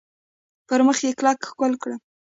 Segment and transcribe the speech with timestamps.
[0.67, 1.99] پر مخ یې کلک ښکل کړم.